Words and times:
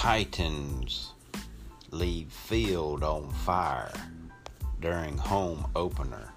Titans 0.00 1.12
leave 1.90 2.32
field 2.32 3.04
on 3.04 3.28
fire 3.44 3.92
during 4.80 5.18
home 5.18 5.70
opener. 5.76 6.32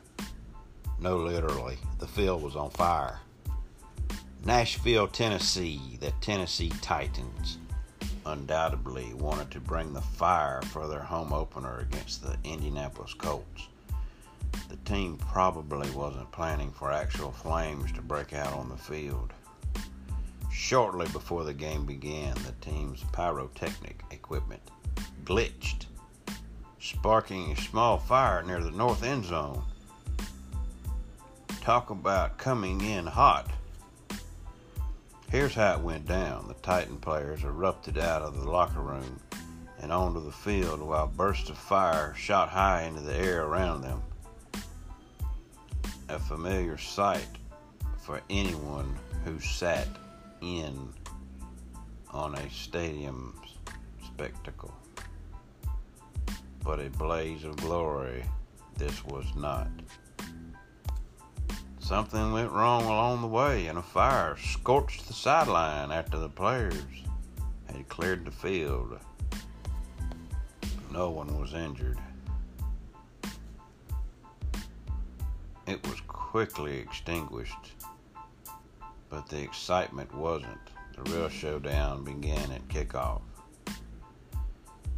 No, 0.99 1.15
literally, 1.15 1.77
the 1.97 2.05
field 2.05 2.43
was 2.43 2.57
on 2.57 2.71
fire. 2.71 3.21
Nashville, 4.43 5.07
Tennessee, 5.07 5.97
the 6.01 6.11
Tennessee 6.19 6.73
Titans 6.81 7.57
undoubtedly 8.25 9.13
wanted 9.13 9.49
to 9.51 9.61
bring 9.61 9.93
the 9.93 10.01
fire 10.01 10.61
for 10.63 10.89
their 10.89 10.99
home 10.99 11.31
opener 11.31 11.79
against 11.79 12.21
the 12.21 12.35
Indianapolis 12.43 13.13
Colts. 13.13 13.69
The 14.67 14.75
team 14.83 15.15
probably 15.15 15.89
wasn't 15.91 16.29
planning 16.33 16.73
for 16.73 16.91
actual 16.91 17.31
flames 17.31 17.93
to 17.93 18.01
break 18.01 18.33
out 18.33 18.51
on 18.55 18.67
the 18.67 18.75
field. 18.75 19.31
Shortly 20.53 21.07
before 21.07 21.43
the 21.43 21.53
game 21.53 21.85
began, 21.85 22.35
the 22.35 22.53
team's 22.61 23.03
pyrotechnic 23.11 24.03
equipment 24.11 24.61
glitched, 25.25 25.87
sparking 26.79 27.51
a 27.51 27.55
small 27.57 27.97
fire 27.97 28.43
near 28.43 28.61
the 28.61 28.71
north 28.71 29.03
end 29.03 29.25
zone. 29.25 29.63
Talk 31.61 31.89
about 31.89 32.37
coming 32.37 32.81
in 32.81 33.07
hot. 33.07 33.49
Here's 35.31 35.55
how 35.55 35.73
it 35.73 35.79
went 35.79 36.07
down. 36.07 36.47
The 36.47 36.53
Titan 36.55 36.97
players 36.97 37.43
erupted 37.43 37.97
out 37.97 38.21
of 38.21 38.39
the 38.39 38.49
locker 38.49 38.81
room 38.81 39.19
and 39.81 39.91
onto 39.91 40.23
the 40.23 40.31
field 40.31 40.81
while 40.81 41.07
bursts 41.07 41.49
of 41.49 41.57
fire 41.57 42.13
shot 42.15 42.49
high 42.49 42.83
into 42.83 43.01
the 43.01 43.15
air 43.15 43.43
around 43.43 43.81
them. 43.81 44.03
A 46.09 46.19
familiar 46.19 46.77
sight 46.77 47.27
for 47.97 48.21
anyone 48.29 48.95
who 49.25 49.39
sat 49.39 49.87
in 50.43 50.93
on 52.11 52.35
a 52.35 52.49
stadium 52.49 53.39
spectacle. 54.05 54.73
But 56.63 56.79
a 56.79 56.89
blaze 56.89 57.43
of 57.43 57.55
glory 57.57 58.23
this 58.77 59.03
was 59.05 59.25
not. 59.35 59.69
Something 61.79 62.31
went 62.31 62.51
wrong 62.51 62.83
along 62.83 63.21
the 63.21 63.27
way, 63.27 63.67
and 63.67 63.77
a 63.77 63.81
fire 63.81 64.37
scorched 64.37 65.07
the 65.07 65.13
sideline 65.13 65.91
after 65.91 66.17
the 66.17 66.29
players 66.29 66.83
had 67.65 67.87
cleared 67.89 68.25
the 68.25 68.31
field. 68.31 68.97
No 70.91 71.09
one 71.09 71.39
was 71.39 71.53
injured. 71.53 71.99
It 75.67 75.85
was 75.87 75.99
quickly 76.07 76.77
extinguished, 76.77 77.73
but 79.13 79.29
the 79.29 79.39
excitement 79.39 80.11
wasn't. 80.15 80.57
The 80.95 81.11
real 81.11 81.29
showdown 81.29 82.03
began 82.03 82.51
at 82.51 82.67
kickoff. 82.67 83.21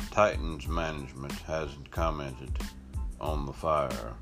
Titans 0.09 0.69
management 0.69 1.33
hasn't 1.41 1.91
commented 1.91 2.57
on 3.19 3.45
the 3.45 3.51
fire, 3.51 4.13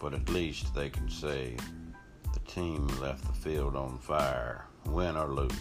but 0.00 0.12
at 0.12 0.28
least 0.28 0.74
they 0.74 0.90
can 0.90 1.08
say 1.08 1.56
the 2.32 2.40
team 2.52 2.88
left 3.00 3.24
the 3.24 3.32
field 3.32 3.76
on 3.76 3.96
fire, 3.98 4.66
win 4.86 5.16
or 5.16 5.28
lose. 5.28 5.52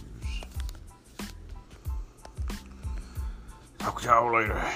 Talk 3.77 4.01
to 4.01 4.07
y'all 4.07 4.35
later. 4.35 4.71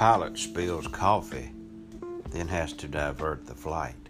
Pilot 0.00 0.38
spills 0.38 0.86
coffee, 0.86 1.52
then 2.30 2.48
has 2.48 2.72
to 2.72 2.88
divert 2.88 3.44
the 3.44 3.54
flight. 3.54 4.08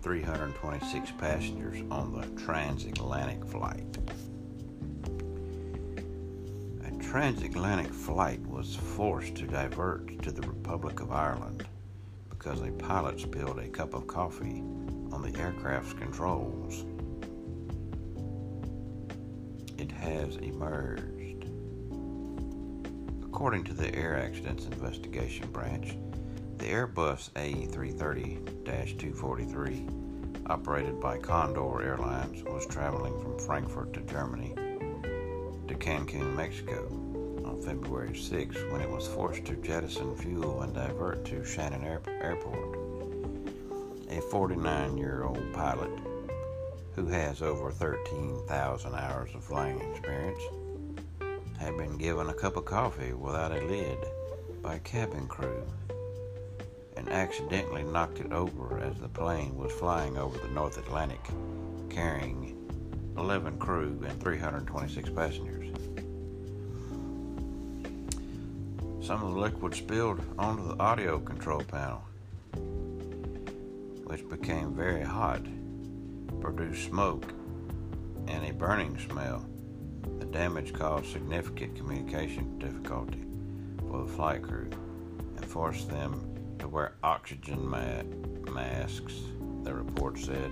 326 0.00 1.10
passengers 1.18 1.82
on 1.90 2.18
the 2.18 2.26
transatlantic 2.42 3.44
flight. 3.44 3.98
A 6.86 7.04
transatlantic 7.04 7.92
flight 7.92 8.40
was 8.46 8.74
forced 8.74 9.34
to 9.34 9.46
divert 9.46 10.22
to 10.22 10.32
the 10.32 10.48
Republic 10.48 11.00
of 11.00 11.12
Ireland 11.12 11.66
because 12.30 12.62
a 12.62 12.72
pilot 12.72 13.20
spilled 13.20 13.58
a 13.58 13.68
cup 13.68 13.92
of 13.92 14.06
coffee 14.06 14.62
on 15.12 15.20
the 15.20 15.38
aircraft's 15.38 15.92
controls. 15.92 16.86
It 19.76 19.92
has 19.92 20.36
emerged. 20.36 21.17
According 23.28 23.64
to 23.64 23.74
the 23.74 23.94
Air 23.94 24.16
Accidents 24.16 24.64
Investigation 24.64 25.48
Branch, 25.52 25.96
the 26.56 26.64
Airbus 26.64 27.30
A330 27.32 28.64
243, 28.64 29.86
operated 30.46 30.98
by 30.98 31.18
Condor 31.18 31.82
Airlines, 31.82 32.42
was 32.44 32.66
traveling 32.66 33.16
from 33.20 33.38
Frankfurt 33.38 33.92
to 33.92 34.00
Germany 34.00 34.54
to 35.68 35.74
Cancun, 35.74 36.34
Mexico 36.34 36.88
on 37.44 37.60
February 37.62 38.16
6 38.16 38.56
when 38.70 38.80
it 38.80 38.90
was 38.90 39.06
forced 39.06 39.44
to 39.44 39.56
jettison 39.56 40.16
fuel 40.16 40.62
and 40.62 40.74
divert 40.74 41.24
to 41.26 41.44
Shannon 41.44 41.84
Air- 41.84 42.00
Airport. 42.08 42.78
A 44.08 44.22
49 44.22 44.96
year 44.96 45.24
old 45.24 45.52
pilot 45.52 45.90
who 46.96 47.06
has 47.06 47.42
over 47.42 47.70
13,000 47.70 48.94
hours 48.94 49.34
of 49.34 49.44
flying 49.44 49.80
experience 49.82 50.42
had 51.58 51.76
been 51.76 51.98
given 51.98 52.28
a 52.28 52.34
cup 52.34 52.56
of 52.56 52.64
coffee 52.64 53.12
without 53.12 53.52
a 53.52 53.60
lid 53.66 53.98
by 54.62 54.78
cabin 54.78 55.26
crew 55.26 55.66
and 56.96 57.08
accidentally 57.08 57.82
knocked 57.82 58.20
it 58.20 58.32
over 58.32 58.78
as 58.78 58.98
the 58.98 59.08
plane 59.08 59.56
was 59.56 59.72
flying 59.72 60.16
over 60.16 60.38
the 60.38 60.48
North 60.48 60.78
Atlantic 60.78 61.20
carrying 61.90 62.54
11 63.16 63.58
crew 63.58 64.00
and 64.06 64.20
326 64.22 65.10
passengers. 65.10 65.66
Some 69.04 69.22
of 69.22 69.34
the 69.34 69.40
liquid 69.40 69.74
spilled 69.74 70.20
onto 70.38 70.68
the 70.68 70.78
audio 70.80 71.18
control 71.18 71.62
panel, 71.62 72.02
which 74.04 74.28
became 74.28 74.74
very 74.74 75.02
hot, 75.02 75.42
produced 76.40 76.88
smoke, 76.88 77.32
and 78.26 78.44
a 78.44 78.52
burning 78.52 78.98
smell. 78.98 79.44
The 80.18 80.26
damage 80.26 80.72
caused 80.72 81.06
significant 81.06 81.76
communication 81.76 82.58
difficulty 82.58 83.24
for 83.88 84.04
the 84.04 84.12
flight 84.12 84.42
crew 84.42 84.68
and 85.36 85.44
forced 85.44 85.90
them 85.90 86.24
to 86.58 86.68
wear 86.68 86.94
oxygen 87.02 87.66
ma- 87.66 88.02
masks, 88.52 89.14
the 89.62 89.74
report 89.74 90.18
said. 90.18 90.50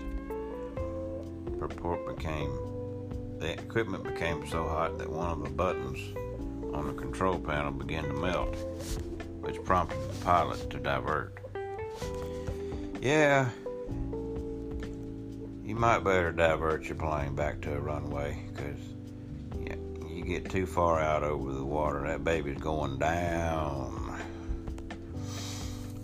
The 1.47 1.53
report 1.53 2.17
became 2.17 2.51
the 3.39 3.53
equipment 3.53 4.03
became 4.03 4.47
so 4.47 4.67
hot 4.67 4.99
that 4.99 5.11
one 5.11 5.31
of 5.31 5.43
the 5.43 5.51
buttons 5.51 5.99
on 6.75 6.87
the 6.87 6.95
control 6.95 7.39
panel 7.39 7.71
began 7.71 8.05
to 8.05 8.12
melt, 8.15 8.55
which 9.41 9.62
prompted 9.62 9.99
the 10.11 10.25
pilot 10.25 10.71
to 10.71 10.79
divert. 10.79 11.39
Yeah, 13.03 13.51
you 15.62 15.75
might 15.75 16.03
better 16.03 16.33
divert 16.33 16.85
your 16.85 16.97
plane 16.97 17.35
back 17.35 17.61
to 17.62 17.75
a 17.75 17.81
runway 17.81 18.43
because 18.55 18.79
get 20.26 20.50
too 20.50 20.66
far 20.66 21.00
out 21.00 21.22
over 21.22 21.53
the 21.53 21.64
water, 21.64 22.03
that 22.06 22.25
baby's 22.25 22.59
going 22.59 22.98
down. 22.98 24.20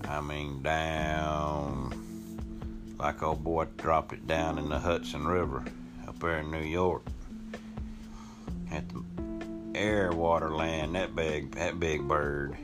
I 0.04 0.20
mean, 0.20 0.62
down 0.62 2.02
like 3.02 3.20
old 3.20 3.42
boy 3.42 3.64
dropped 3.78 4.12
it 4.12 4.28
down 4.28 4.58
in 4.58 4.68
the 4.68 4.78
Hudson 4.78 5.26
River 5.26 5.64
up 6.06 6.20
there 6.20 6.38
in 6.38 6.52
New 6.52 6.62
York 6.62 7.02
at 8.70 8.88
the 8.90 9.02
air 9.74 10.12
water 10.12 10.54
land. 10.54 10.94
That 10.94 11.16
big, 11.16 11.50
that 11.56 11.80
big 11.80 12.06
bird. 12.06 12.56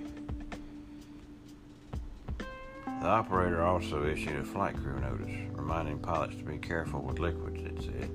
The 2.38 3.06
operator 3.06 3.64
also 3.64 4.06
issued 4.06 4.36
a 4.36 4.44
flight 4.44 4.76
crew 4.76 5.00
notice 5.00 5.34
reminding 5.52 5.98
pilots 5.98 6.36
to 6.36 6.44
be 6.44 6.58
careful 6.58 7.00
with 7.00 7.18
liquids. 7.18 7.60
It 7.60 7.82
said. 7.82 8.10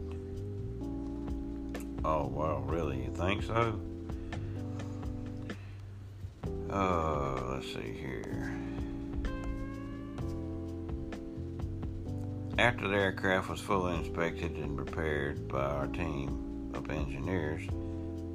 Oh 2.05 2.27
well, 2.27 2.59
really? 2.67 3.03
You 3.03 3.11
think 3.15 3.43
so? 3.43 3.79
Uh, 6.69 7.53
let's 7.53 7.67
see 7.67 7.93
here. 7.93 8.53
After 12.57 12.87
the 12.87 12.95
aircraft 12.95 13.49
was 13.49 13.59
fully 13.61 13.95
inspected 13.95 14.57
and 14.57 14.77
repaired 14.77 15.47
by 15.47 15.63
our 15.63 15.87
team 15.87 16.71
of 16.73 16.89
engineers, 16.89 17.61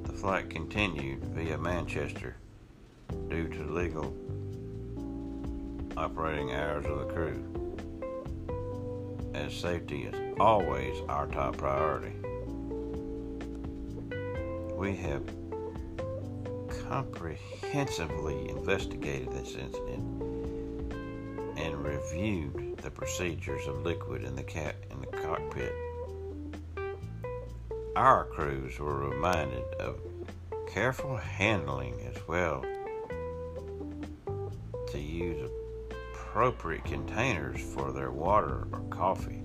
the 0.03 0.13
flight 0.13 0.49
continued 0.49 1.23
via 1.25 1.57
Manchester 1.57 2.35
due 3.29 3.47
to 3.49 3.63
legal 3.71 4.15
operating 5.95 6.53
hours 6.53 6.85
of 6.85 6.99
the 6.99 7.13
crew, 7.13 7.43
as 9.33 9.53
safety 9.53 10.03
is 10.03 10.15
always 10.39 10.95
our 11.07 11.27
top 11.27 11.57
priority. 11.57 12.13
We 14.79 14.95
have 14.95 15.23
comprehensively 16.87 18.49
investigated 18.49 19.29
this 19.29 19.55
incident 19.55 20.23
and 21.57 21.83
reviewed 21.83 22.77
the 22.77 22.89
procedures 22.89 23.67
of 23.67 23.83
liquid 23.83 24.23
in 24.23 24.37
the 24.37 24.43
cat 24.43 24.77
in 24.89 25.01
the 25.01 25.07
cockpit. 25.07 25.73
Our 27.97 28.23
crews 28.23 28.79
were 28.79 29.09
reminded 29.09 29.65
of 29.81 29.99
careful 30.69 31.17
handling 31.17 31.99
as 32.15 32.25
well 32.25 32.63
to 34.91 34.97
use 34.97 35.51
appropriate 36.13 36.85
containers 36.85 37.59
for 37.59 37.91
their 37.91 38.11
water 38.11 38.65
or 38.71 38.79
coffee. 38.89 39.43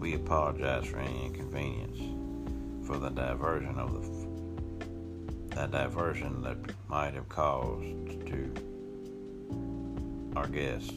We 0.00 0.14
apologize 0.14 0.86
for 0.86 1.00
any 1.00 1.26
inconvenience 1.26 2.22
for 2.86 2.98
the 2.98 3.10
diversion 3.10 3.78
of 3.78 3.94
the 3.94 4.21
that 5.54 5.70
diversion 5.70 6.42
that 6.42 6.56
might 6.88 7.14
have 7.14 7.28
caused 7.28 8.26
to 8.26 8.54
our 10.34 10.46
guests. 10.48 10.92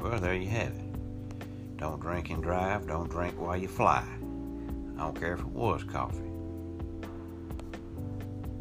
Well, 0.00 0.18
there 0.18 0.34
you 0.34 0.48
have 0.48 0.72
it. 0.72 1.76
Don't 1.76 2.00
drink 2.00 2.30
and 2.30 2.42
drive. 2.42 2.86
Don't 2.86 3.08
drink 3.08 3.40
while 3.40 3.56
you 3.56 3.68
fly. 3.68 4.04
I 4.96 4.98
don't 4.98 5.18
care 5.18 5.34
if 5.34 5.40
it 5.40 5.46
was 5.46 5.84
coffee. 5.84 6.30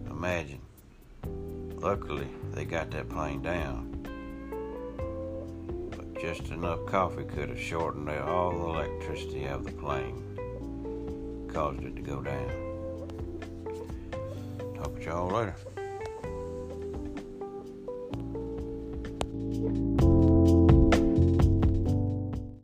Imagine. 0.10 0.62
Luckily, 1.76 2.28
they 2.54 2.66
got 2.66 2.92
that 2.92 3.10
plane 3.10 3.42
down. 3.42 3.90
But 5.92 6.22
just 6.22 6.50
enough 6.50 6.86
coffee 6.86 7.24
could 7.24 7.50
have 7.50 7.60
shortened 7.60 8.10
all 8.10 8.52
the 8.52 8.66
electricity 8.66 9.46
of 9.46 9.66
the 9.66 9.72
plane, 9.72 11.48
caused 11.52 11.84
it 11.84 11.96
to 11.96 12.02
go 12.02 12.22
down. 12.22 12.73
Talk 14.84 15.00
to 15.00 15.06
y'all 15.06 15.30
later. 15.30 15.83